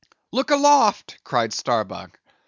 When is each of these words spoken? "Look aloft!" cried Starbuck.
"Look 0.31 0.49
aloft!" 0.49 1.19
cried 1.23 1.53
Starbuck. 1.53 2.19